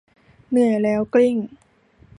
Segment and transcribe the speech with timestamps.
[0.49, 1.35] เหนื่อยแล้วกลิ้ง